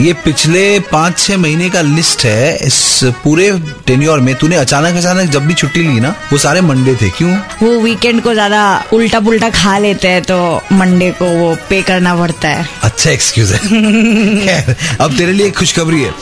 ये 0.00 0.12
पिछले 0.24 0.60
पाँच 0.80 1.18
छह 1.18 1.36
महीने 1.38 1.68
का 1.70 1.80
लिस्ट 1.80 2.24
है। 2.24 2.56
इस 2.66 3.00
पूरे 3.24 3.50
टेन्योर 3.86 4.20
में 4.20 4.34
तूने 4.38 4.56
अचानक 4.56 4.96
अचानक 4.96 5.30
जब 5.30 5.46
भी 5.46 5.54
छुट्टी 5.54 5.82
ली 5.82 6.00
ना 6.00 6.14
वो 6.32 6.38
सारे 6.38 6.60
मंडे 6.60 6.94
थे। 7.02 7.08
क्यों? 7.18 7.36
वो 7.62 7.80
वीकेंड 7.80 8.22
को 8.22 8.32
ज़्यादा 8.34 8.62
उल्टा 8.92 9.20
पुल्टा 9.20 9.50
खा 9.50 9.76
लेते 9.78 10.08
हैं 10.08 10.22
तो 10.22 10.38
मंडे 10.72 11.10
को 11.18 11.26
वो 11.30 11.54
पे 11.70 11.82
करना 11.82 12.14
पड़ता 12.16 12.48
है। 12.48 12.66
अच्छा 12.82 13.10
एक्सक्यूज 13.10 13.52
है। 13.52 14.76
अब 15.00 15.16
तेरे 15.18 15.32
लिए 15.32 15.46
एक 15.46 15.56
खुशखबरी 15.58 16.02
है। 16.02 16.14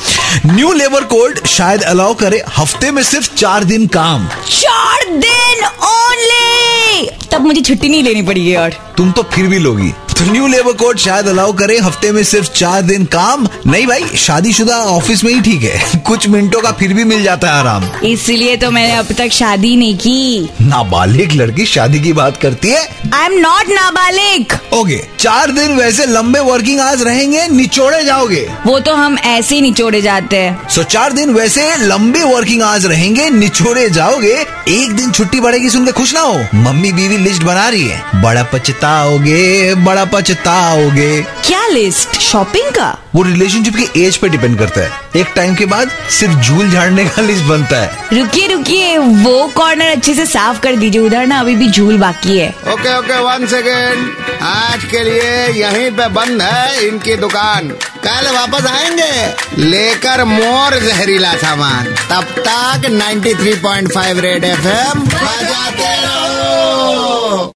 न्यू 0.46 0.72
लेबर 0.72 1.04
कोड 1.14 1.44
शायद 1.46 1.82
अलाउ 1.84 2.14
करे 2.14 2.42
हफ़्ते 2.58 2.90
में 2.90 3.02
सिर्फ़ 3.02 3.34
चार 3.34 3.64
दिन 3.64 3.86
काम। 3.98 4.28
चार 4.50 5.08
दिन 5.16 5.64
ओनली 5.86 7.08
तब 7.32 7.46
मुझे 7.46 7.60
छुट्टी 7.60 7.88
नहीं 7.88 8.02
लेनी 8.02 8.22
पड़ेगी 8.22 8.54
और 8.56 8.74
तुम 8.96 9.12
तो 9.12 9.22
फिर 9.32 9.46
भी 9.46 9.58
लोगी। 9.58 9.92
तो 10.18 10.24
न्यू 10.24 10.46
लेबर 10.46 10.72
कोड 10.72 10.98
शायद 10.98 11.26
अलाउ 11.26 11.52
करे 11.52 11.78
हफ़्ते 11.78 12.10
में 12.12 12.22
सिर्फ़ 12.24 12.48
चार 12.50 12.82
दिन 12.82 13.04
काम। 13.04 13.46
नहीं 13.66 13.86
भाई 13.86 14.04
शादीशुदा 14.16 14.76
ऑफ़िस 14.76 15.24
में 15.24 15.32
ही 15.32 15.40
ठीक 15.40 15.62
है। 15.62 16.00
कुछ 16.06 16.28
मिनटों 16.28 16.60
का 16.60 16.72
फिर 16.72 16.92
भी 16.92 17.04
मिल 17.04 17.22
जाता 17.22 17.48
है 17.48 17.54
आराम। 17.54 17.84
इसलिए 18.04 18.56
तो 18.56 18.70
मैंने 18.70 18.94
अब 18.94 19.12
तक 19.12 19.28
शादी 19.28 19.76
नहीं 19.76 19.96
की। 19.96 20.48
नाबालिग 20.60 21.32
लड़की 21.32 21.66
शादी 21.66 22.00
की 22.00 22.12
बात 22.12 22.36
करती 22.36 22.68
है। 22.68 22.80
आई 23.14 23.26
एम 23.26 23.32
नॉट 23.32 23.68
नाबालिग। 23.68 24.56
ओके 24.74 24.98
चार 25.18 25.50
दिन 25.50 25.76
वैसे 25.76 26.06
लंबे 26.06 26.40
वर्किंग 26.40 26.80
आवर्स 26.80 27.02
रहेंगे 27.02 27.46
निचोड़े 27.48 28.02
जाओगे। 28.04 28.46
वो 28.66 28.78
तो 28.80 28.94
हम 28.94 29.18
ऐसे 29.18 29.54
ही 29.54 29.60
निचोड़े 29.60 30.02
जाते 30.02 30.36
हैं। 30.36 30.68
सो 30.68 30.82
चार 30.82 31.12
दिन 31.12 31.34
वैसे 31.34 31.76
लंबे 31.76 32.22
वर्किंग 32.24 32.62
आवर्स 32.62 32.84
रहेंगे 32.84 33.28
निचोड़े 33.30 33.88
जाओगे। 33.90 34.34
एक 34.68 34.96
दिन 34.96 35.12
छुट्टी 35.12 35.40
बढ़ेगी 35.40 35.70
सुन 35.70 35.86
के 35.86 35.92
खुश 35.92 36.14
ना 36.14 36.20
हो। 36.20 36.44
मम्मी 36.54 36.92
बीवी 36.92 37.16
लिस्ट 37.18 37.42
बना 37.42 37.68
रही 37.68 37.86
है। 37.86 38.22
बड़ा 38.22 38.42
पछताओगे 38.42 39.74
बड़ा 39.74 40.04
पछताओगे। 40.12 41.22
क्या 41.22 41.66
लिस्ट 41.66 42.20
शॉपिंग 42.20 42.70
का? 42.70 42.98
वो 43.14 43.22
रिलेशनशिप 43.22 43.76
के 43.76 44.00
एज 44.02 44.16
पे 44.16 44.28
डिपेंड 44.28 44.58
करता 44.58 44.80
है। 44.80 44.90
एक 45.16 45.32
टाइम 45.36 45.54
के 45.54 45.66
बाद 45.66 45.90
सिर्फ़ 46.10 46.34
झूल 46.34 46.70
झाड़ने 46.70 47.04
का 47.04 47.22
लिस्ट 47.22 47.44
बनता 47.44 47.76
है। 47.76 47.90
रुकिए 48.12 48.46
रुकिए 48.46 48.98
वो 48.98 49.50
कॉर्नर 49.56 49.86
अच्छे 49.86 50.14
से 50.14 50.26
साफ़ 50.26 50.60
कर 50.60 50.76
दीजिए। 50.76 51.00
उधर 51.00 51.26
ना 51.26 51.40
अभी 51.40 51.54
भी 51.54 51.70
झूल 51.70 51.98
बाकी 51.98 52.38
है। 52.38 52.48
ओके 52.48 52.98
ओके 52.98 53.18
वन 53.20 53.46
सेकेंड 53.46 54.10
आज 54.42 54.84
के 54.84 55.04
लिए 55.04 55.46
यहीं 55.64 55.90
पे 55.90 56.08
बंद 56.08 56.42
है 56.42 56.88
इनकी 56.88 57.16
दुकान। 57.16 57.68
कल 58.06 58.30
वापस 58.34 58.66
आएँगे। 58.66 59.34
लेकर 59.62 60.24
मोर 60.24 60.78
जहरीला 60.78 61.32
सामान। 61.32 61.84
तब 61.84 62.24
तक 62.24 62.88
93.5 62.90 64.20
रेड 64.20 64.44
एफएम 64.44 65.00
बजाते 65.00 65.94
रहो। 66.02 67.52